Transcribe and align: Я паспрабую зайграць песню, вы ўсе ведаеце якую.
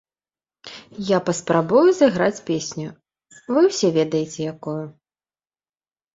Я 1.09 1.17
паспрабую 1.27 1.83
зайграць 1.99 2.43
песню, 2.49 2.89
вы 3.51 3.59
ўсе 3.69 3.93
ведаеце 4.01 4.39
якую. 4.55 4.81